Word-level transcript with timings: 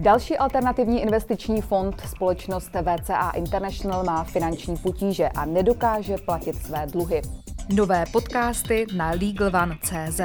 Další 0.00 0.38
alternativní 0.38 1.02
investiční 1.02 1.60
fond, 1.62 2.00
společnost 2.00 2.70
VCA 2.82 3.30
International, 3.30 4.04
má 4.04 4.24
finanční 4.24 4.76
potíže 4.76 5.28
a 5.28 5.44
nedokáže 5.44 6.16
platit 6.24 6.56
své 6.56 6.86
dluhy. 6.86 7.22
Nové 7.74 8.04
podcasty 8.12 8.86
na 8.96 9.10
LegalOne.cz. 9.10 10.20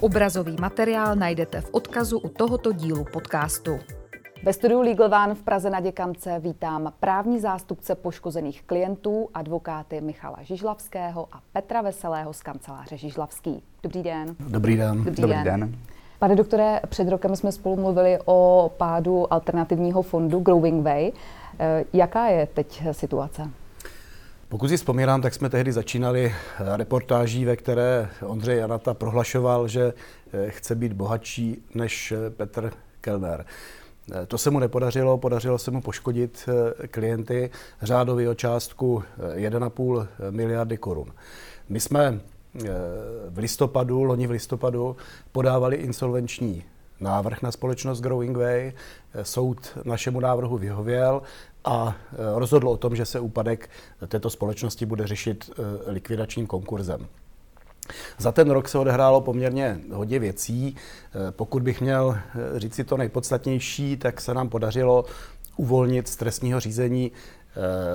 Obrazový 0.00 0.56
materiál 0.60 1.16
najdete 1.16 1.60
v 1.60 1.70
odkazu 1.70 2.18
u 2.18 2.28
tohoto 2.28 2.72
dílu 2.72 3.04
podcastu. 3.12 3.78
Ve 4.42 4.52
studiu 4.52 4.80
Legal 4.80 5.14
One 5.24 5.34
v 5.34 5.42
Praze 5.42 5.70
na 5.70 5.80
Děkance 5.80 6.38
vítám 6.38 6.92
právní 7.00 7.40
zástupce 7.40 7.94
poškozených 7.94 8.62
klientů, 8.62 9.28
advokáty 9.34 10.00
Michala 10.00 10.38
Žižlavského 10.42 11.28
a 11.32 11.40
Petra 11.52 11.82
Veselého 11.82 12.32
z 12.32 12.42
kanceláře 12.42 12.96
Žižlavský. 12.96 13.62
Dobrý 13.82 14.02
den. 14.02 14.36
Dobrý 14.40 14.76
den. 14.76 15.04
Dobrý, 15.04 15.22
Dobrý 15.22 15.36
den. 15.36 15.44
den. 15.44 15.78
Pane 16.20 16.36
doktore, 16.36 16.80
před 16.88 17.08
rokem 17.08 17.36
jsme 17.36 17.52
spolu 17.52 17.76
mluvili 17.76 18.18
o 18.24 18.70
pádu 18.76 19.32
alternativního 19.32 20.02
fondu 20.02 20.40
Growing 20.40 20.84
Way. 20.84 21.12
Eh, 21.58 21.84
Jaká 21.92 22.26
je 22.26 22.46
teď 22.46 22.82
situace? 22.92 23.50
Pokud 24.48 24.68
si 24.68 24.76
vzpomínám, 24.76 25.22
tak 25.22 25.34
jsme 25.34 25.48
tehdy 25.48 25.72
začínali 25.72 26.34
reportáží, 26.76 27.44
ve 27.44 27.56
které 27.56 28.08
Ondřej 28.26 28.58
Janata 28.58 28.94
prohlašoval, 28.94 29.68
že 29.68 29.92
eh, 30.32 30.50
chce 30.50 30.74
být 30.74 30.92
bohatší 30.92 31.62
než 31.74 32.12
eh, 32.12 32.30
Petr 32.30 32.72
Kellner. 33.00 33.44
Eh, 34.22 34.26
To 34.26 34.38
se 34.38 34.50
mu 34.50 34.58
nepodařilo, 34.58 35.18
podařilo 35.18 35.58
se 35.58 35.70
mu 35.70 35.80
poškodit 35.80 36.48
eh, 36.82 36.86
klienty 36.88 37.50
řádově 37.82 38.28
o 38.28 38.34
částku 38.34 39.02
eh, 39.36 39.50
1,5 39.50 40.06
miliardy 40.30 40.76
korun. 40.76 41.12
My 41.68 41.80
jsme 41.80 42.06
eh, 42.06 42.20
v 43.28 43.38
listopadu, 43.38 44.02
loni 44.02 44.26
v 44.26 44.30
listopadu, 44.30 44.96
podávali 45.32 45.76
insolvenční 45.76 46.64
návrh 47.00 47.42
na 47.42 47.52
společnost 47.52 48.00
Growing 48.00 48.36
Way. 48.36 48.72
Eh, 49.14 49.24
Soud 49.24 49.78
našemu 49.84 50.20
návrhu 50.20 50.58
vyhověl 50.58 51.22
a 51.64 51.96
eh, 52.12 52.16
rozhodl 52.34 52.68
o 52.68 52.76
tom, 52.76 52.96
že 52.96 53.04
se 53.04 53.20
úpadek 53.20 53.70
této 54.08 54.30
společnosti 54.30 54.86
bude 54.86 55.06
řešit 55.06 55.50
eh, 55.50 55.90
likvidačním 55.90 56.46
konkurzem. 56.46 57.06
Za 58.18 58.32
ten 58.32 58.50
rok 58.50 58.68
se 58.68 58.78
odehrálo 58.78 59.20
poměrně 59.20 59.80
hodně 59.92 60.18
věcí. 60.18 60.76
Eh, 60.76 61.32
Pokud 61.32 61.62
bych 61.62 61.80
měl 61.80 62.18
eh, 62.18 62.60
říct 62.60 62.74
si 62.74 62.84
to 62.84 62.96
nejpodstatnější, 62.96 63.96
tak 63.96 64.20
se 64.20 64.34
nám 64.34 64.48
podařilo 64.48 65.04
uvolnit 65.56 66.08
z 66.08 66.16
trestního 66.16 66.60
řízení 66.60 67.12
eh, 67.12 67.39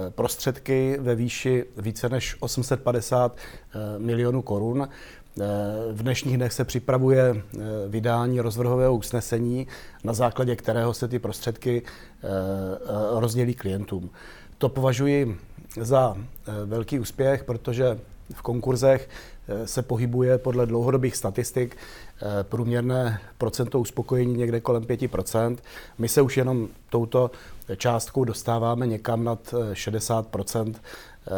prostředky 0.09 0.97
ve 0.99 1.15
výši 1.15 1.65
více 1.77 2.09
než 2.09 2.35
850 2.39 3.37
eh, 3.37 3.99
milionů 3.99 4.41
korun. 4.41 4.87
Eh, 4.87 5.43
V 5.91 6.03
dnešních 6.03 6.37
dnech 6.37 6.53
se 6.53 6.65
připravuje 6.65 7.35
eh, 7.35 7.59
vydání 7.87 8.41
rozvrhového 8.41 8.95
usnesení, 8.95 9.67
na 10.03 10.13
základě 10.13 10.55
kterého 10.55 10.93
se 10.93 11.07
ty 11.07 11.19
prostředky 11.19 11.83
eh, 11.83 12.27
eh, 12.27 13.19
rozdělí 13.19 13.53
klientům. 13.53 14.09
To 14.57 14.69
považuji 14.69 15.37
za 15.81 16.15
eh, 16.17 16.51
velký 16.65 16.99
úspěch, 16.99 17.43
protože 17.43 17.99
v 18.33 18.41
konkurzech 18.41 19.09
eh, 19.47 19.67
se 19.67 19.81
pohybuje 19.81 20.37
podle 20.37 20.65
dlouhodobých 20.65 21.15
statistik 21.15 21.77
eh, 21.77 22.43
průměrné 22.43 23.19
procento 23.37 23.79
uspokojení 23.79 24.33
někde 24.33 24.59
kolem 24.59 24.83
5%. 24.83 25.57
My 25.97 26.07
se 26.07 26.21
už 26.21 26.37
jenom 26.37 26.67
touto 26.89 27.31
částkou 27.77 28.23
dostáváme 28.23 28.87
někam 28.87 29.23
nad 29.23 29.53
eh, 29.53 29.73
60% 29.73 30.75
eh, 30.75 31.31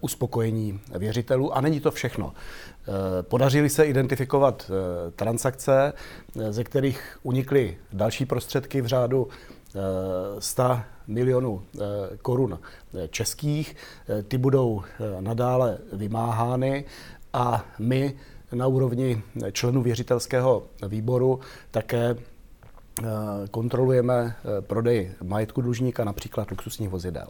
uspokojení 0.00 0.80
věřitelů. 0.98 1.56
A 1.56 1.60
není 1.60 1.80
to 1.80 1.90
všechno. 1.90 2.32
Podařili 3.22 3.70
se 3.70 3.86
identifikovat 3.86 4.70
transakce, 5.16 5.92
ze 6.50 6.64
kterých 6.64 7.18
unikly 7.22 7.78
další 7.92 8.26
prostředky 8.26 8.80
v 8.80 8.86
řádu 8.86 9.28
eh, 9.74 9.78
100 10.38 10.80
milionů 11.06 11.62
eh, 11.62 11.80
korun 12.22 12.58
eh, 12.58 13.08
českých. 13.08 13.76
Eh, 14.08 14.22
Ty 14.22 14.38
budou 14.38 14.82
nadále 15.20 15.78
vymáhány 15.92 16.84
a 17.32 17.64
my 17.78 18.16
na 18.52 18.66
úrovni 18.66 19.22
členů 19.52 19.82
věřitelského 19.82 20.62
výboru 20.88 21.40
také 21.70 22.16
kontrolujeme 23.50 24.36
prodej 24.60 25.10
majetku 25.22 25.60
dlužníka, 25.60 26.04
například 26.04 26.50
luxusních 26.50 26.88
vozidel. 26.88 27.26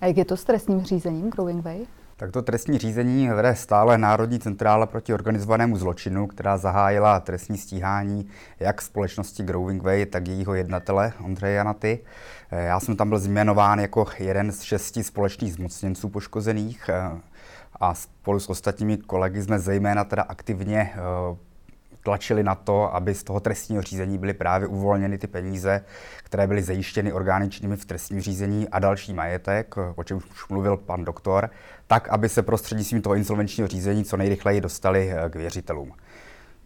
A 0.00 0.06
jak 0.06 0.16
je 0.16 0.24
to 0.24 0.36
s 0.36 0.44
trestním 0.44 0.84
řízením 0.84 1.30
Growing 1.30 1.64
Way? 1.64 1.86
Tak 2.18 2.32
to 2.32 2.42
trestní 2.42 2.78
řízení 2.78 3.28
vede 3.28 3.54
stále 3.54 3.98
Národní 3.98 4.38
centrála 4.38 4.86
proti 4.86 5.14
organizovanému 5.14 5.76
zločinu, 5.76 6.26
která 6.26 6.56
zahájila 6.56 7.20
trestní 7.20 7.58
stíhání 7.58 8.28
jak 8.60 8.82
společnosti 8.82 9.42
Growing 9.42 9.82
Way, 9.82 10.06
tak 10.06 10.28
jejího 10.28 10.54
jednatele 10.54 11.12
Ondřeje 11.24 11.54
Janaty. 11.54 11.98
Eh, 12.50 12.64
Já 12.64 12.80
jsem 12.80 12.96
tam 12.96 13.08
byl 13.08 13.18
změnován 13.18 13.78
jako 13.80 14.06
jeden 14.18 14.52
z 14.52 14.62
šesti 14.62 15.04
společných 15.04 15.54
zmocněnců 15.54 16.08
poškozených 16.08 16.88
eh, 16.88 17.10
a 17.80 17.94
spolu 17.94 18.40
s 18.40 18.50
ostatními 18.50 18.96
kolegy 18.96 19.42
jsme 19.42 19.58
zejména 19.58 20.04
teda 20.04 20.22
aktivně 20.22 20.92
eh, 20.94 20.98
tlačili 22.06 22.42
na 22.42 22.54
to, 22.54 22.94
aby 22.94 23.14
z 23.14 23.24
toho 23.24 23.40
trestního 23.40 23.82
řízení 23.82 24.18
byly 24.18 24.34
právě 24.34 24.68
uvolněny 24.68 25.18
ty 25.18 25.26
peníze, 25.26 25.84
které 26.22 26.46
byly 26.46 26.62
zajištěny 26.62 27.12
orgány 27.12 27.48
činnými 27.48 27.76
v 27.76 27.84
trestním 27.84 28.20
řízení 28.20 28.68
a 28.68 28.78
další 28.78 29.14
majetek, 29.14 29.74
o 29.94 30.04
čem 30.04 30.16
už 30.16 30.48
mluvil 30.48 30.76
pan 30.76 31.04
doktor, 31.04 31.50
tak, 31.86 32.08
aby 32.08 32.28
se 32.28 32.42
prostřednictvím 32.42 33.02
toho 33.02 33.14
insolvenčního 33.14 33.68
řízení 33.68 34.04
co 34.04 34.16
nejrychleji 34.16 34.60
dostali 34.60 35.12
k 35.30 35.36
věřitelům. 35.36 35.92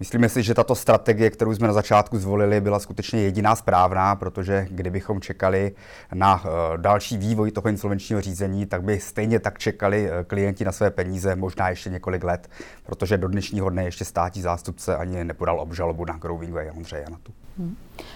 Myslíme 0.00 0.28
si, 0.28 0.42
že 0.42 0.54
tato 0.54 0.74
strategie, 0.74 1.30
kterou 1.30 1.54
jsme 1.54 1.66
na 1.66 1.72
začátku 1.72 2.18
zvolili, 2.18 2.60
byla 2.60 2.78
skutečně 2.78 3.20
jediná 3.20 3.56
správná, 3.56 4.16
protože 4.16 4.66
kdybychom 4.70 5.20
čekali 5.20 5.72
na 6.14 6.42
eh, 6.44 6.48
další 6.78 7.16
vývoj 7.18 7.50
toho 7.50 7.68
insolvenčního 7.68 8.20
řízení, 8.20 8.66
tak 8.66 8.82
by 8.82 9.00
stejně 9.00 9.40
tak 9.40 9.58
čekali 9.58 10.10
eh, 10.10 10.24
klienti 10.24 10.64
na 10.64 10.72
své 10.72 10.90
peníze 10.90 11.36
možná 11.36 11.68
ještě 11.68 11.90
několik 11.90 12.24
let, 12.24 12.50
protože 12.86 13.18
do 13.18 13.28
dnešního 13.28 13.70
dne 13.70 13.84
ještě 13.84 14.04
státní 14.04 14.42
zástupce 14.42 14.96
ani 14.96 15.24
nepodal 15.24 15.60
obžalobu 15.60 16.04
na 16.04 16.16
Growing 16.16 16.52
Way 16.52 16.68
a 16.68 16.72
Ondřeje 16.72 17.02
Janatu. 17.02 17.32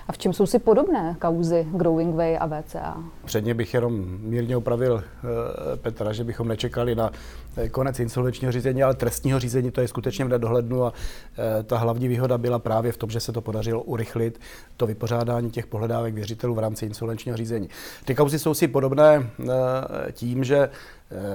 A 0.08 0.12
v 0.12 0.18
čem 0.18 0.32
jsou 0.32 0.46
si 0.46 0.58
podobné 0.58 1.16
kauzy 1.20 1.66
Growing 1.72 2.14
Way 2.14 2.38
a 2.40 2.46
VCA? 2.46 3.04
Předně 3.24 3.54
bych 3.54 3.74
jenom 3.74 4.18
mírně 4.20 4.56
opravil 4.56 5.04
eh, 5.04 5.76
Petra, 5.76 6.12
že 6.12 6.24
bychom 6.24 6.48
nečekali 6.48 6.94
na 6.94 7.10
eh, 7.56 7.68
konec 7.68 8.00
insolvenčního 8.00 8.52
řízení, 8.52 8.82
ale 8.82 8.94
trestního 8.94 9.38
řízení 9.38 9.70
to 9.70 9.80
je 9.80 9.88
skutečně 9.88 10.24
v 10.24 10.28
nedohlednu 10.28 10.84
a 10.84 10.92
eh, 11.38 11.62
ta 11.62 11.78
hlavní 11.78 12.08
výhoda 12.08 12.38
byla 12.38 12.58
právě 12.58 12.92
v 12.92 12.96
tom, 12.96 13.10
že 13.10 13.20
se 13.20 13.32
to 13.32 13.40
podařilo 13.40 13.82
urychlit 13.82 14.40
to 14.76 14.86
vypořádání 14.86 15.50
těch 15.50 15.66
pohledávek 15.66 16.14
věřitelů 16.14 16.54
v 16.54 16.58
rámci 16.58 16.86
insolvenčního 16.86 17.36
řízení. 17.36 17.68
Ty 18.04 18.14
kauzy 18.14 18.38
jsou 18.38 18.54
si 18.54 18.68
podobné 18.68 19.30
tím, 20.12 20.44
že 20.44 20.68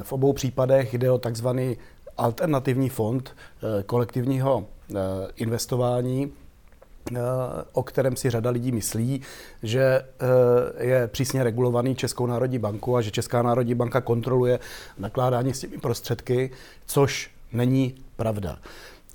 v 0.02 0.14
obou 0.14 0.34
případech 0.34 0.94
jde 0.94 1.12
o 1.12 1.18
takzvaný 1.18 1.78
alternativní 2.18 2.90
fond 2.90 3.36
kolektivního 3.86 4.66
investování, 5.36 6.32
o 7.74 7.84
kterém 7.84 8.16
si 8.16 8.30
řada 8.30 8.50
lidí 8.50 8.72
myslí, 8.72 9.22
že 9.64 9.84
eh, 9.84 10.86
je 10.86 11.08
přísně 11.08 11.44
regulovaný 11.44 11.96
Českou 11.96 12.26
národní 12.26 12.60
banku 12.60 12.98
a 12.98 13.02
že 13.02 13.12
Česká 13.12 13.42
národní 13.42 13.76
banka 13.76 14.02
kontroluje 14.02 14.60
nakládání 14.98 15.54
s 15.54 15.60
těmi 15.60 15.78
prostředky, 15.78 16.52
což 16.86 17.32
není 17.54 17.96
pravda. 18.16 18.58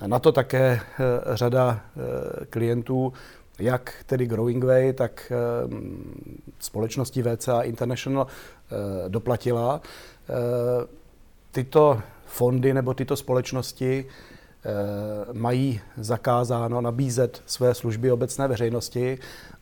Na 0.06 0.18
to 0.18 0.32
také 0.32 0.80
eh, 0.80 1.00
řada 1.36 1.80
eh, 1.80 2.44
klientů, 2.46 3.12
jak 3.58 3.94
tedy 4.06 4.26
Growing 4.26 4.64
Way, 4.64 4.92
tak 4.92 5.32
eh, 5.32 5.36
společnosti 6.58 7.22
VCA 7.22 7.62
International 7.62 8.26
eh, 8.26 9.08
doplatila. 9.08 9.80
Eh, 10.28 11.04
Tyto 11.54 12.00
fondy 12.26 12.74
nebo 12.74 12.94
tyto 12.94 13.16
společnosti 13.16 14.04
eh, 14.08 14.12
mají 15.32 15.80
zakázáno 15.96 16.80
nabízet 16.80 17.42
své 17.46 17.74
služby 17.74 18.12
obecné 18.12 18.48
veřejnosti, 18.48 19.18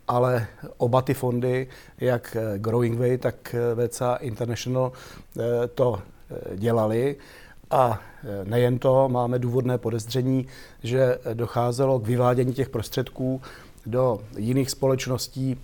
ale 0.09 0.47
oba 0.77 1.03
ty 1.03 1.15
fondy, 1.15 1.67
jak 2.00 2.37
eh, 2.37 2.59
Growing 2.59 2.99
Way, 2.99 3.19
tak 3.19 3.55
eh, 3.55 3.88
VCA 3.88 4.15
International, 4.15 4.93
eh, 5.38 5.43
to 5.75 5.99
eh, 6.31 6.56
dělali. 6.56 7.17
A 7.71 8.00
eh, 8.25 8.44
nejen 8.44 8.79
to, 8.79 9.09
máme 9.09 9.38
důvodné 9.38 9.79
podezření, 9.79 10.47
že 10.82 11.19
docházelo 11.35 11.99
k 11.99 12.06
vyvádění 12.06 12.53
těch 12.53 12.69
prostředků 12.69 13.43
do 13.87 14.21
jiných 14.37 14.71
společností, 14.71 15.56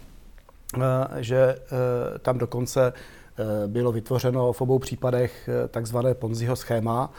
eh, 0.76 0.80
že 1.16 1.38
eh, 1.38 2.18
tam 2.18 2.38
dokonce 2.38 2.92
eh, 2.92 3.44
bylo 3.66 3.92
vytvořeno 3.92 4.52
v 4.52 4.60
obou 4.60 4.78
případech 4.78 5.48
eh, 5.48 5.68
takzvané 5.68 6.14
Ponziho 6.14 6.56
schéma, 6.56 7.12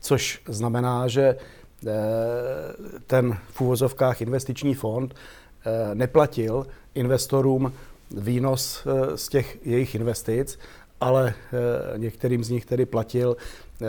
což 0.00 0.42
znamená, 0.48 1.08
že 1.08 1.22
eh, 1.22 1.65
ten 3.06 3.38
v 3.48 3.60
úvozovkách 3.60 4.20
investiční 4.22 4.74
fond 4.74 5.14
eh, 5.14 5.94
neplatil 5.94 6.66
investorům 6.94 7.72
výnos 8.10 8.86
eh, 8.86 9.16
z 9.16 9.28
těch 9.28 9.66
jejich 9.66 9.94
investic, 9.94 10.58
ale 11.00 11.34
eh, 11.34 11.98
některým 11.98 12.44
z 12.44 12.50
nich 12.50 12.66
tedy 12.66 12.86
platil 12.86 13.36
eh, 13.36 13.86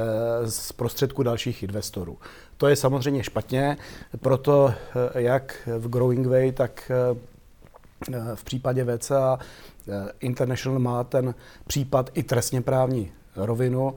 z 0.52 0.72
prostředku 0.72 1.24
dalších 1.24 1.64
investorů. 1.64 2.18
To 2.58 2.68
je 2.68 2.76
samozřejmě 2.76 3.24
špatně, 3.24 3.78
proto 4.22 4.74
eh, 5.16 5.22
jak 5.22 5.70
v 5.78 5.90
Growing 5.90 6.28
Way, 6.28 6.52
tak 6.52 6.92
v 8.36 8.44
případě 8.44 8.86
VCA 8.98 9.40
International 10.20 10.80
má 10.80 11.04
ten 11.04 11.36
případ 11.68 12.10
i 12.14 12.24
trestně 12.24 12.62
právní 12.62 13.12
rovinu. 13.36 13.96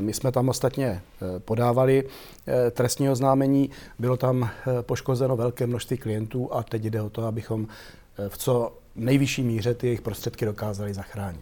My 0.00 0.12
jsme 0.12 0.32
tam 0.32 0.48
ostatně 0.48 1.02
podávali 1.38 2.04
trestní 2.70 3.10
oznámení, 3.10 3.70
bylo 3.98 4.16
tam 4.16 4.50
poškozeno 4.82 5.36
velké 5.36 5.66
množství 5.66 5.96
klientů 5.96 6.54
a 6.54 6.62
teď 6.62 6.82
jde 6.84 7.02
o 7.02 7.10
to, 7.10 7.24
abychom 7.24 7.66
v 8.28 8.38
co 8.38 8.72
nejvyšší 8.96 9.42
míře 9.42 9.74
ty 9.74 9.86
jejich 9.86 10.02
prostředky 10.02 10.44
dokázali 10.44 10.94
zachránit. 10.94 11.40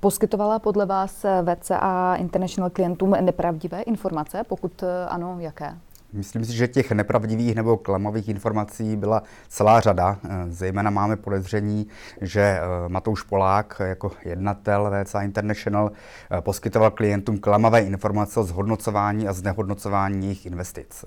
Poskytovala 0.00 0.58
podle 0.58 0.86
vás 0.86 1.26
VCA 1.44 2.14
International 2.14 2.70
klientům 2.70 3.10
nepravdivé 3.10 3.82
informace? 3.82 4.44
Pokud 4.48 4.84
ano, 5.08 5.36
jaké? 5.40 5.74
Myslím 6.12 6.44
si, 6.44 6.56
že 6.56 6.68
těch 6.68 6.92
nepravdivých 6.92 7.54
nebo 7.54 7.76
klamových 7.76 8.28
informací 8.28 8.96
byla 8.96 9.22
celá 9.48 9.80
řada. 9.80 10.18
Zejména 10.48 10.90
máme 10.90 11.16
podezření, 11.16 11.86
že 12.20 12.40
eh, 12.40 12.88
Matouš 12.88 13.22
Polák 13.22 13.82
jako 13.84 14.12
jednatel 14.24 14.90
VCA 14.90 15.22
International 15.22 15.90
eh, 16.30 16.40
poskytoval 16.40 16.90
klientům 16.90 17.38
klamavé 17.38 17.80
informace 17.80 18.40
o 18.40 18.44
zhodnocování 18.44 19.28
a 19.28 19.32
znehodnocování 19.32 20.26
jejich 20.26 20.46
investic. 20.46 21.04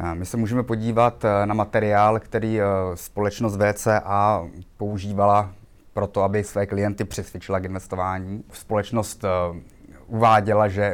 Eh, 0.00 0.14
my 0.14 0.26
se 0.26 0.36
můžeme 0.36 0.62
podívat 0.62 1.24
na 1.44 1.54
materiál, 1.54 2.20
který 2.20 2.60
společnost 2.94 3.56
VCA 3.56 4.46
používala 4.76 5.52
pro 5.92 6.06
to, 6.06 6.22
aby 6.22 6.44
své 6.44 6.66
klienty 6.66 7.04
přesvědčila 7.04 7.60
k 7.60 7.64
investování. 7.64 8.44
Společnost 8.52 9.24
uváděla, 10.06 10.68
že 10.68 10.92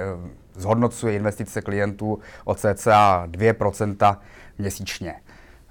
zhodnocuje 0.57 1.15
investice 1.15 1.63
klientů 1.63 2.19
o 2.45 2.55
cca 2.55 3.27
2% 3.27 4.17
měsíčně. 4.59 5.15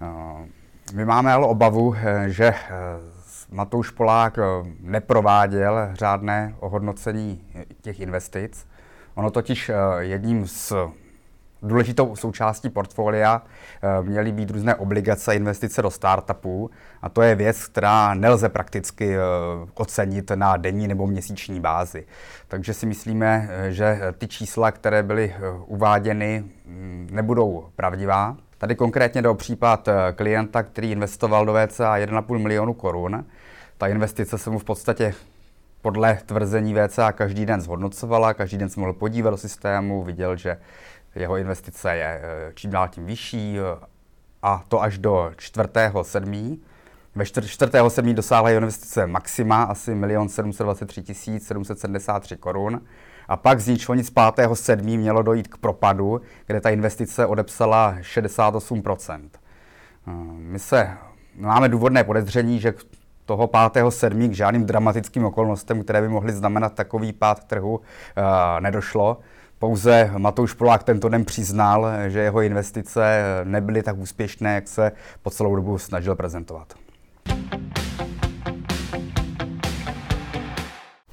Eh, 0.02 0.48
my 0.94 1.06
máme 1.06 1.34
ale 1.34 1.46
obavu, 1.46 1.96
eh, 1.96 2.30
že 2.30 2.46
eh, 2.46 2.56
Matouš 3.52 3.90
Polák 3.90 4.40
neprováděl 4.80 5.90
řádné 5.94 6.56
ohodnocení 6.60 7.44
těch 7.82 8.00
investic. 8.00 8.68
Ono 9.16 9.32
totiž 9.32 9.72
jedním 10.00 10.48
z 10.48 10.74
důležitou 11.64 12.16
součástí 12.16 12.70
portfolia 12.70 13.42
eh, 13.42 14.04
měly 14.04 14.32
být 14.32 14.50
různé 14.50 14.76
obligace 14.76 15.36
investice 15.36 15.82
do 15.82 15.92
startupů. 15.92 16.70
A 17.02 17.10
to 17.10 17.22
je 17.22 17.36
věc, 17.36 17.68
která 17.68 18.14
nelze 18.14 18.50
prakticky 18.50 19.16
eh, 19.16 19.20
ocenit 19.74 20.32
na 20.36 20.58
denní 20.58 20.88
nebo 20.88 21.08
měsíční 21.08 21.60
bázi. 21.60 22.06
Takže 22.48 22.74
si 22.74 22.86
myslíme, 22.86 23.50
eh, 23.50 23.72
že 23.72 24.00
ty 24.18 24.28
čísla, 24.28 24.72
které 24.72 25.04
byly 25.04 25.36
uváděny, 25.66 26.44
mm, 26.66 27.08
nebudou 27.12 27.66
pravdivá. 27.76 28.38
Tady 28.58 28.76
konkrétně 28.76 29.22
do 29.22 29.36
případ 29.36 29.90
klienta, 30.16 30.64
který 30.64 30.92
investoval 30.92 31.46
do 31.46 31.54
VCA 31.54 31.98
1,5 31.98 32.40
milionu 32.40 32.74
korun. 32.74 33.26
Ta 33.78 33.88
investice 33.88 34.38
se 34.38 34.50
mu 34.50 34.60
v 34.60 34.64
podstatě 34.64 35.14
podle 35.86 36.18
tvrzení 36.26 36.74
VCA 36.74 37.12
každý 37.12 37.46
den 37.46 37.62
zhodnocovala, 37.62 38.34
každý 38.34 38.58
den 38.58 38.70
se 38.70 38.80
mohl 38.80 38.94
podívat 38.94 39.30
do 39.30 39.38
systému, 39.38 40.04
viděl, 40.04 40.38
že 40.38 40.58
jeho 41.16 41.38
investice 41.38 41.96
je 41.96 42.22
eh, 42.24 42.52
čím 42.56 42.72
dál 42.72 42.88
tím 42.88 43.06
vyšší 43.06 43.58
eh, 43.60 43.86
a 44.42 44.64
to 44.68 44.82
až 44.82 44.98
do 44.98 45.32
4.7. 45.36 46.58
Ve 47.16 47.24
4.7. 47.24 48.14
dosáhla 48.14 48.50
jeho 48.50 48.62
investice 48.62 49.08
maxima 49.08 49.64
asi 49.64 49.92
1 49.92 50.28
723 50.28 51.40
773 51.40 52.38
korun. 52.38 52.82
A 53.28 53.38
pak 53.38 53.60
z 53.60 53.68
ničeho 53.68 53.96
nic 53.96 54.12
5.7. 54.12 54.98
mělo 54.98 55.24
dojít 55.24 55.48
k 55.48 55.58
propadu, 55.58 56.22
kde 56.48 56.62
ta 56.62 56.70
investice 56.70 57.26
odepsala 57.26 57.96
68%. 58.02 59.30
Eh, 60.08 60.12
my 60.38 60.60
se 60.60 60.98
máme 61.36 61.70
důvodné 61.70 62.04
podezření, 62.04 62.60
že 62.60 62.74
toho 63.26 63.48
5.7. 63.48 64.30
k 64.30 64.34
žádným 64.34 64.66
dramatickým 64.66 65.26
okolnostem, 65.26 65.84
které 65.84 66.02
by 66.02 66.10
mohly 66.10 66.34
znamenat 66.34 66.74
takový 66.74 67.14
pád 67.14 67.44
trhu, 67.44 67.82
nedošlo. 68.60 69.18
Pouze 69.66 70.12
Matouš 70.18 70.54
Polák 70.54 70.84
tento 70.84 71.10
den 71.10 71.26
přiznal, 71.26 71.88
že 72.08 72.20
jeho 72.20 72.42
investice 72.42 73.22
nebyly 73.44 73.84
tak 73.84 73.98
úspěšné, 73.98 74.56
jak 74.56 74.68
se 74.68 74.92
po 75.22 75.30
celou 75.30 75.56
dobu 75.56 75.78
snažil 75.78 76.16
prezentovat. 76.16 76.74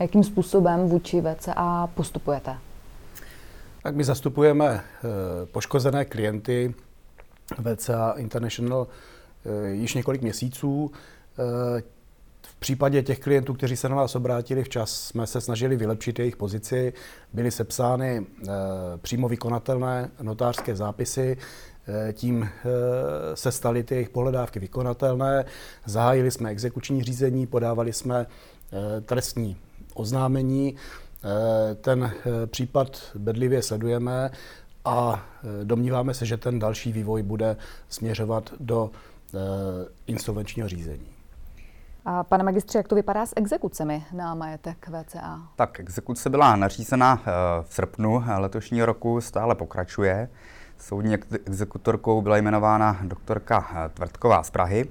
Jakým 0.01 0.25
způsobem 0.25 0.89
vůči 0.89 1.21
VCA 1.21 1.87
postupujete? 1.95 2.57
Tak 3.83 3.95
my 3.95 4.05
zastupujeme 4.05 4.67
eh, 4.67 4.81
poškozené 5.47 6.05
klienty 6.05 6.75
VCA 7.59 8.15
International 8.17 8.87
eh, 8.87 9.71
již 9.71 9.95
několik 9.95 10.23
měsíců. 10.23 10.91
Eh, 12.63 12.73
případě 12.73 13.03
těch 13.03 13.19
klientů, 13.19 13.55
kteří 13.55 13.77
se 13.77 13.89
na 13.89 13.97
nás 13.97 14.15
obrátili 14.17 14.65
včas, 14.65 14.91
jsme 14.91 15.27
se 15.27 15.41
snažili 15.41 15.77
vylepšit 15.77 16.19
jejich 16.19 16.37
pozici. 16.37 16.93
Byly 17.33 17.51
sepsány 17.51 18.19
e, 18.19 18.49
přímo 18.97 19.29
vykonatelné 19.29 20.11
notářské 20.23 20.77
zápisy, 20.77 21.37
e, 22.09 22.13
tím 22.13 22.43
e, 22.43 22.49
se 23.37 23.53
staly 23.53 23.83
ty 23.83 23.95
jejich 23.95 24.11
pohledávky 24.11 24.61
vykonatelné. 24.61 25.45
Zahájili 25.87 26.31
jsme 26.31 26.51
exekuční 26.51 27.03
řízení, 27.03 27.47
podávali 27.47 27.93
jsme 27.93 28.27
trestní 29.07 29.57
oznámení. 29.95 30.77
Ten 31.81 32.13
případ 32.47 33.03
bedlivě 33.15 33.63
sledujeme 33.63 34.31
a 34.85 35.27
domníváme 35.65 36.15
se, 36.15 36.27
že 36.27 36.37
ten 36.37 36.59
další 36.59 36.93
vývoj 36.93 37.23
bude 37.23 37.57
směřovat 37.89 38.53
do 38.61 38.91
insolvenčního 40.07 40.69
řízení. 40.69 41.12
A 42.05 42.25
pane 42.25 42.45
magistře, 42.45 42.79
jak 42.79 42.89
to 42.89 42.95
vypadá 42.95 43.27
s 43.27 43.33
exekucemi 43.37 44.05
na 44.13 44.35
majetek 44.35 44.89
VCA? 44.89 45.41
Tak 45.57 45.81
exekuce 45.81 46.31
byla 46.31 46.57
nařízena 46.57 47.21
eh, 47.21 47.31
v 47.63 47.75
srpnu 47.75 48.25
letošního 48.37 48.87
roku, 48.87 49.21
stále 49.21 49.55
pokračuje. 49.55 50.29
Soudní 50.83 51.17
exekutorkou 51.47 52.23
byla 52.23 52.37
jmenována 52.37 52.99
doktorka 53.03 53.67
eh, 53.71 53.89
Tvrtková 53.89 54.43
z 54.43 54.51
Prahy. 54.51 54.89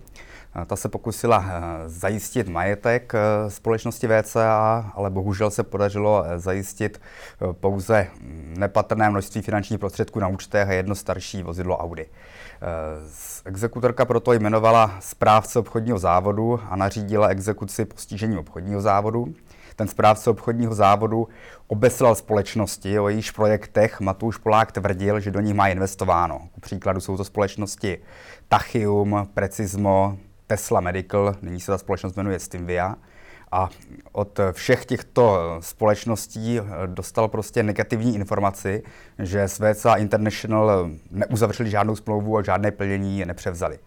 Eh, 0.62 0.66
ta 0.66 0.76
se 0.76 0.90
pokusila 0.90 1.46
zajistit 1.86 2.50
majetek 2.50 3.14
společnosti 3.48 4.08
VCA, 4.08 4.92
ale 4.96 5.10
bohužel 5.10 5.52
se 5.52 5.64
podařilo 5.64 6.26
zajistit 6.36 7.02
pouze 7.52 8.08
nepatrné 8.58 9.10
množství 9.10 9.42
finančních 9.42 9.80
prostředků 9.80 10.20
na 10.20 10.28
účtech 10.28 10.70
a 10.70 10.74
jedno 10.74 10.96
starší 10.96 11.44
vozidlo 11.44 11.78
Audi. 11.78 12.06
Exekutorka 13.46 14.06
proto 14.06 14.34
jmenovala 14.34 14.98
správce 15.00 15.60
obchodního 15.60 16.00
závodu 16.00 16.60
a 16.70 16.76
nařídila 16.76 17.28
exekuci 17.28 17.86
postižením 17.86 18.40
obchodního 18.40 18.82
závodu. 18.82 19.34
Ten 19.82 19.88
správce 19.88 20.30
obchodního 20.30 20.76
závodu 20.76 21.28
obeslal 21.68 22.16
společnosti, 22.16 23.00
o 23.00 23.10
jejíž 23.10 23.32
projektech 23.32 24.00
Matouš 24.00 24.38
Polák 24.38 24.72
tvrdil, 24.72 25.20
že 25.20 25.32
do 25.32 25.40
nich 25.40 25.54
má 25.54 25.68
investováno. 25.68 26.48
Ku 26.52 26.60
příkladu 26.60 27.00
jsou 27.00 27.18
to 27.18 27.24
společnosti 27.24 27.98
Tachium, 28.48 29.28
Precismo, 29.34 30.18
Tesla 30.48 30.80
Medical, 30.82 31.36
nyní 31.42 31.60
se 31.60 31.72
ta 31.72 31.78
společnost 31.78 32.18
jmenuje 32.18 32.40
Stimvia. 32.40 32.96
A 33.52 33.70
od 34.12 34.40
všech 34.52 34.86
těchto 34.86 35.58
společností 35.60 36.60
dostal 36.86 37.28
prostě 37.28 37.64
negativní 37.64 38.16
informaci, 38.16 38.84
že 39.20 39.48
SVCA 39.48 39.96
International 39.96 40.90
neuzavřeli 41.12 41.70
žádnou 41.70 41.96
smlouvu 41.96 42.38
a 42.38 42.44
žádné 42.44 42.72
plnění 42.72 43.26
nepřevzali. 43.26 43.80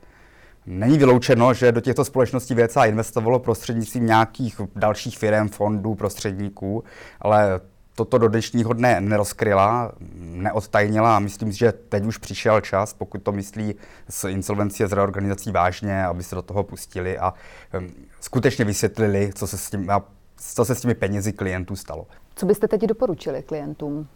Není 0.67 0.99
vyloučeno, 0.99 1.55
že 1.55 1.73
do 1.73 1.81
těchto 1.81 2.05
společností 2.05 2.55
VCA 2.55 2.85
investovalo 2.85 3.39
prostřednictvím 3.39 4.07
nějakých 4.07 4.61
dalších 4.77 5.19
firm, 5.19 5.49
fondů, 5.49 5.95
prostředníků, 5.95 6.85
ale 7.21 7.61
toto 7.95 8.19
do 8.19 8.29
dnešního 8.29 8.73
dne 8.73 9.01
nerozkryla, 9.01 9.93
neodtajnila 10.15 11.17
a 11.17 11.19
myslím 11.19 11.53
že 11.53 11.73
teď 11.73 12.05
už 12.05 12.19
přišel 12.19 12.61
čas, 12.61 12.93
pokud 12.93 13.23
to 13.23 13.33
myslí 13.33 13.75
s 14.09 14.29
insolvencí 14.29 14.85
a 14.85 14.89
s 14.89 14.93
reorganizací 14.93 15.53
vážně, 15.53 16.05
aby 16.05 16.23
se 16.23 16.35
do 16.35 16.43
toho 16.43 16.63
pustili 16.63 17.19
a 17.19 17.35
um, 17.79 17.91
skutečně 18.21 18.65
vysvětlili, 18.65 19.31
co 19.35 19.47
se 19.47 19.59
s, 19.59 19.71
tím, 19.71 19.91
co 20.37 20.65
se 20.65 20.75
s 20.75 20.81
těmi 20.81 20.95
penězi 20.95 21.33
klientů 21.33 21.77
stalo. 21.77 22.07
Co 22.37 22.47
byste 22.47 22.69
teď 22.69 22.81
doporučili 22.81 23.43
klientům? 23.43 24.09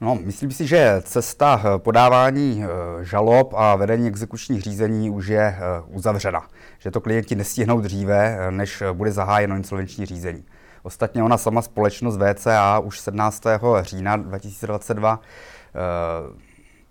No, 0.00 0.18
myslím 0.24 0.50
si, 0.50 0.66
že 0.66 1.02
cesta 1.04 1.62
eh, 1.64 1.78
podávání 1.78 2.64
eh, 2.64 3.04
žalob 3.04 3.54
a 3.56 3.76
vedení 3.76 4.08
exekučních 4.08 4.62
řízení 4.62 5.10
už 5.10 5.26
je 5.26 5.40
eh, 5.40 5.60
uzavřena. 5.86 6.46
Že 6.78 6.90
to 6.90 7.00
klienti 7.00 7.34
nestihnou 7.34 7.80
dříve, 7.80 8.38
než 8.50 8.82
bude 8.92 9.12
zahájeno 9.12 9.56
insolvenční 9.56 10.06
řízení. 10.06 10.44
Ostatně 10.82 11.22
ona 11.22 11.38
sama 11.38 11.62
společnost 11.62 12.18
VCA 12.18 12.78
už 12.78 13.00
17. 13.00 13.42
října 13.80 14.16
2022 14.16 15.20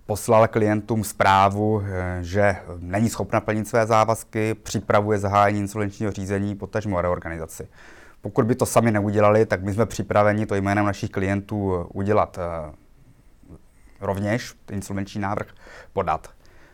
poslala 0.05 0.47
klientům 0.47 1.03
zprávu, 1.03 1.83
že 2.21 2.55
není 2.79 3.09
schopna 3.09 3.41
plnit 3.41 3.67
své 3.67 3.85
závazky, 3.85 4.53
připravuje 4.53 5.19
zahájení 5.19 5.59
insolvenčního 5.59 6.12
řízení, 6.12 6.55
potažmo 6.55 7.01
reorganizaci. 7.01 7.67
Pokud 8.21 8.45
by 8.45 8.55
to 8.55 8.65
sami 8.65 8.91
neudělali, 8.91 9.45
tak 9.45 9.63
my 9.63 9.74
jsme 9.74 9.85
připraveni 9.85 10.45
to 10.45 10.55
jménem 10.55 10.85
našich 10.85 11.09
klientů 11.09 11.88
udělat 11.93 12.39
rovněž 14.01 14.53
insolvenční 14.71 15.21
návrh 15.21 15.47
podat. 15.93 16.29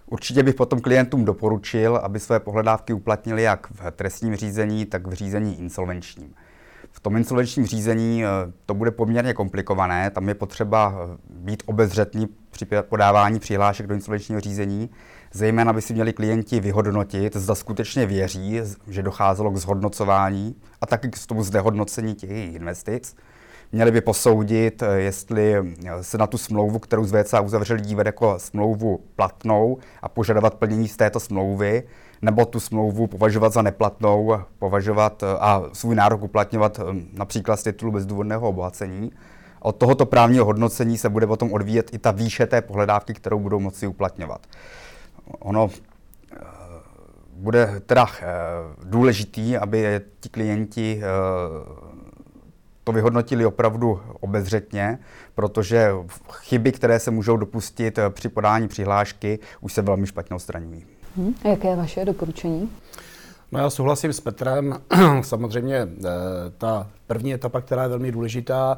Určitě 0.05 0.43
bych 0.43 0.55
potom 0.55 0.81
klientům 0.81 1.25
doporučil, 1.25 1.95
aby 1.95 2.19
své 2.19 2.39
pohledávky 2.39 2.93
uplatnili 2.93 3.43
jak 3.43 3.67
v 3.71 3.91
trestním 3.91 4.35
řízení, 4.35 4.85
tak 4.85 5.07
v 5.07 5.13
řízení 5.13 5.59
insolvenčním. 5.59 6.33
V 6.91 6.99
tom 6.99 7.17
insolvenčním 7.17 7.65
řízení 7.65 8.25
eh, 8.25 8.27
to 8.65 8.73
bude 8.73 8.91
poměrně 8.91 9.33
komplikované, 9.33 10.09
tam 10.09 10.27
je 10.27 10.35
potřeba 10.35 10.93
eh, 10.95 11.17
být 11.29 11.63
obezřetný 11.65 12.27
při 12.51 12.67
podávání 12.81 13.39
přihlášek 13.39 13.87
do 13.87 13.93
insolvenčního 13.93 14.41
řízení, 14.41 14.89
zejména 15.33 15.73
by 15.73 15.81
si 15.81 15.93
měli 15.93 16.13
klienti 16.13 16.59
vyhodnotit, 16.59 17.35
zda 17.35 17.55
skutečně 17.55 18.05
věří, 18.05 18.61
že 18.87 19.03
docházelo 19.03 19.51
k 19.51 19.57
zhodnocování 19.57 20.55
a 20.81 20.85
taky 20.85 21.09
k 21.09 21.27
tomu 21.27 21.43
zdehodnocení 21.43 22.15
těch 22.15 22.29
investic. 22.31 23.15
Měli 23.71 23.91
by 23.91 24.01
posoudit, 24.01 24.81
eh, 24.83 24.99
jestli 24.99 25.75
se 26.01 26.17
na 26.17 26.27
tu 26.27 26.37
smlouvu, 26.37 26.79
kterou 26.79 27.05
z 27.05 27.11
VCA 27.11 27.41
uzavřeli, 27.41 27.81
dívat 27.81 28.05
jako 28.05 28.39
smlouvu 28.39 28.99
platnou 29.15 29.77
a 30.01 30.09
požadovat 30.09 30.53
plnění 30.55 30.87
z 30.87 30.97
této 30.97 31.19
smlouvy, 31.19 31.83
nebo 32.21 32.45
tu 32.45 32.59
smlouvu 32.59 33.07
považovat 33.07 33.53
za 33.53 33.61
neplatnou, 33.61 34.37
považovat 34.59 35.23
eh, 35.23 35.25
a 35.39 35.63
svůj 35.73 35.95
nárok 35.95 36.23
uplatňovat 36.23 36.79
eh, 36.79 36.83
například 37.13 37.57
z 37.57 37.63
titulu 37.63 37.91
bezdůvodného 37.91 38.49
obohacení. 38.49 39.11
Od 39.59 39.75
tohoto 39.75 40.05
právního 40.05 40.45
hodnocení 40.45 40.97
se 40.97 41.09
bude 41.09 41.27
potom 41.27 41.53
odvíjet 41.53 41.93
i 41.93 41.97
ta 41.97 42.11
výše 42.11 42.45
té 42.45 42.61
pohledávky, 42.61 43.13
kterou 43.13 43.39
budou 43.39 43.59
moci 43.59 43.87
uplatňovat. 43.87 44.47
Ono 45.39 45.69
eh, 45.69 46.37
bude 47.33 47.81
teda 47.85 48.07
důležitý, 48.83 49.57
aby 49.57 50.01
ti 50.19 50.29
klienti 50.29 51.01
to 52.91 52.95
vyhodnotili 52.95 53.45
opravdu 53.45 53.99
obezřetně, 54.19 54.99
protože 55.35 55.91
chyby, 56.31 56.71
které 56.71 56.99
se 56.99 57.11
můžou 57.11 57.37
dopustit 57.37 57.99
při 58.09 58.29
podání 58.29 58.67
přihlášky, 58.67 59.39
už 59.61 59.73
se 59.73 59.81
velmi 59.81 60.07
špatně 60.07 60.35
odstraňují. 60.35 60.85
Hmm. 61.17 61.33
A 61.43 61.47
jaké 61.47 61.67
je 61.67 61.75
vaše 61.75 62.05
doporučení? 62.05 62.69
No 63.51 63.59
já 63.59 63.69
souhlasím 63.69 64.13
s 64.13 64.19
Petrem. 64.19 64.75
Samozřejmě 65.21 65.75
eh, 65.75 65.87
ta 66.57 66.87
první 67.07 67.33
etapa, 67.33 67.61
která 67.61 67.83
je 67.83 67.89
velmi 67.89 68.11
důležitá, 68.11 68.77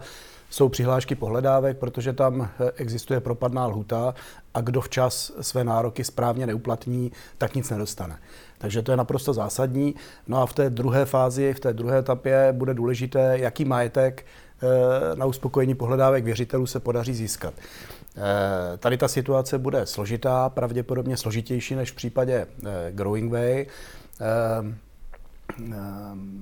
jsou 0.54 0.70
přihlášky 0.70 1.16
pohledávek, 1.16 1.78
protože 1.78 2.14
tam 2.14 2.42
eh, 2.42 2.72
existuje 2.76 3.20
propadná 3.20 3.66
lhuta 3.66 4.14
a 4.54 4.62
kdo 4.62 4.82
včas 4.82 5.32
své 5.42 5.64
nároky 5.64 6.04
správně 6.04 6.48
neuplatní, 6.48 7.12
tak 7.38 7.56
nic 7.56 7.70
nedostane. 7.70 8.18
Takže 8.58 8.82
to 8.82 8.92
je 8.92 8.98
naprosto 8.98 9.34
zásadní. 9.34 9.96
No 10.28 10.42
a 10.42 10.46
v 10.46 10.54
té 10.54 10.70
druhé 10.70 11.06
fázi, 11.06 11.54
v 11.54 11.60
té 11.60 11.74
druhé 11.74 12.00
etapě 12.00 12.50
bude 12.52 12.74
důležité, 12.74 13.40
jaký 13.40 13.66
majetek 13.66 14.26
eh, 14.26 15.16
na 15.16 15.26
uspokojení 15.26 15.76
pohledávek 15.76 16.24
věřitelů 16.24 16.66
se 16.66 16.80
podaří 16.80 17.14
získat. 17.14 17.54
Eh, 17.54 18.78
tady 18.78 18.98
ta 18.98 19.08
situace 19.08 19.58
bude 19.58 19.86
složitá, 19.86 20.50
pravděpodobně 20.50 21.18
složitější 21.18 21.76
než 21.76 21.92
v 21.92 21.96
případě 21.96 22.48
Growing 22.92 23.32
Way. 23.32 23.66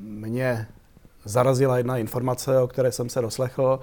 Mě 0.01 0.67
zarazila 1.25 1.77
jedna 1.77 1.97
informace, 1.97 2.59
o 2.59 2.67
které 2.67 2.91
jsem 2.91 3.09
se 3.09 3.21
doslechl, 3.21 3.79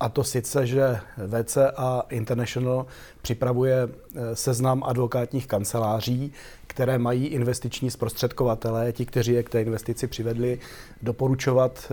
a 0.00 0.08
to 0.08 0.24
sice, 0.24 0.66
že 0.66 0.98
VCA 1.26 2.02
International 2.08 2.86
připravuje 3.22 3.88
seznam 4.34 4.82
advokátních 4.84 5.46
kanceláří, 5.46 6.32
které 6.66 6.98
mají 6.98 7.26
investiční 7.26 7.90
zprostředkovatele, 7.90 8.92
ti, 8.92 9.06
kteří 9.06 9.32
je 9.32 9.42
k 9.42 9.48
té 9.48 9.62
investici 9.62 10.06
přivedli, 10.06 10.58
doporučovat 11.02 11.92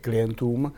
klientům. 0.00 0.72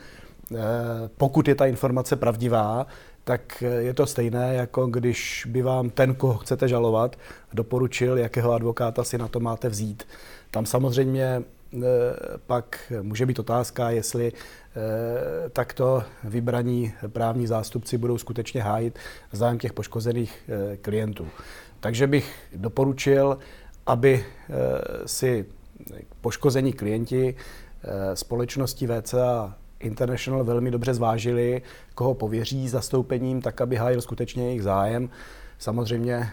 Pokud 1.17 1.49
je 1.49 1.55
ta 1.55 1.67
informace 1.67 2.17
pravdivá, 2.17 2.87
tak 3.25 3.63
je 3.79 3.95
to 3.95 4.07
stejné, 4.07 4.55
jako 4.55 4.87
když 4.87 5.47
by 5.51 5.63
vám 5.63 5.91
ten, 5.91 6.15
koho 6.15 6.39
chcete 6.39 6.69
žalovat, 6.69 7.17
doporučil, 7.53 8.19
jakého 8.19 8.53
advokáta 8.53 9.05
si 9.05 9.19
na 9.19 9.29
to 9.29 9.41
máte 9.41 9.69
vzít. 9.69 10.03
Tam 10.51 10.67
samozřejmě 10.67 11.25
eh, 11.25 11.60
pak 12.47 12.93
může 13.03 13.27
být 13.27 13.39
otázka, 13.39 13.91
jestli 13.91 14.33
eh, 14.33 15.49
takto 15.49 16.03
vybraní 16.25 16.93
právní 17.09 17.47
zástupci 17.47 17.99
budou 17.99 18.19
skutečně 18.19 18.63
hájit 18.63 18.99
zájem 19.33 19.59
těch 19.59 19.73
poškozených 19.73 20.39
eh, 20.49 20.77
klientů. 20.77 21.29
Takže 21.81 22.07
bych 22.07 22.35
doporučil, 22.57 23.39
aby 23.87 24.25
si 25.07 25.47
poškození 26.21 26.73
klienti 26.73 27.35
společnosti 28.15 28.87
VCA 28.87 29.57
International 29.81 30.45
velmi 30.45 30.71
dobře 30.71 30.95
zvážili, 30.95 31.63
koho 31.95 32.15
pověří 32.15 32.69
zastoupením, 32.69 33.43
tak 33.43 33.61
aby 33.61 33.77
hájil 33.77 34.01
skutečně 34.01 34.45
jejich 34.45 34.63
zájem. 34.63 35.11
Samozřejmě, 35.59 36.15
eh, 36.15 36.31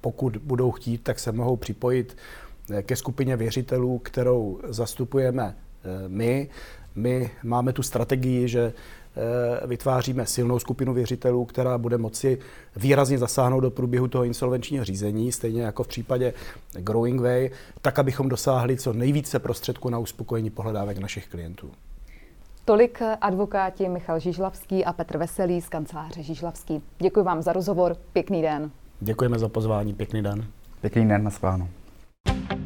pokud 0.00 0.36
budou 0.36 0.70
chtít, 0.70 0.98
tak 0.98 1.18
se 1.18 1.32
mohou 1.32 1.56
připojit 1.56 2.16
eh, 2.16 2.51
ke 2.82 2.96
skupině 2.96 3.36
věřitelů, 3.36 3.98
kterou 3.98 4.60
zastupujeme 4.68 5.56
eh, 5.56 6.08
my. 6.08 6.48
My 6.94 7.30
máme 7.42 7.72
tu 7.72 7.82
strategii, 7.82 8.48
že 8.48 8.72
vytváříme 9.66 10.26
silnou 10.26 10.58
skupinu 10.58 10.94
věřitelů, 10.94 11.44
která 11.44 11.78
bude 11.78 11.98
moci 11.98 12.38
výrazně 12.76 13.18
zasáhnout 13.18 13.60
do 13.60 13.70
průběhu 13.70 14.08
toho 14.08 14.24
insolvenčního 14.24 14.84
řízení, 14.84 15.32
stejně 15.32 15.62
jako 15.62 15.82
v 15.82 15.88
případě 15.88 16.34
Growing 16.72 17.20
Way, 17.20 17.50
tak, 17.82 17.98
abychom 17.98 18.28
dosáhli 18.28 18.76
co 18.76 18.92
nejvíce 18.92 19.38
prostředků 19.38 19.88
na 19.88 19.98
uspokojení 19.98 20.50
pohledávek 20.50 20.98
našich 20.98 21.28
klientů. 21.28 21.70
Tolik 22.64 23.02
advokáti 23.20 23.88
Michal 23.88 24.20
Žižlavský 24.20 24.84
a 24.84 24.92
Petr 24.92 25.18
Veselý 25.18 25.60
z 25.60 25.68
kanceláře 25.68 26.22
Žižlavský. 26.22 26.82
Děkuji 26.98 27.24
vám 27.24 27.42
za 27.42 27.52
rozhovor, 27.52 27.96
pěkný 28.12 28.42
den. 28.42 28.70
Děkujeme 29.00 29.38
za 29.38 29.48
pozvání, 29.48 29.94
pěkný 29.94 30.22
den. 30.22 30.46
Pěkný 30.80 31.08
den, 31.08 31.24
na 31.24 31.30
Bye. 32.24 32.58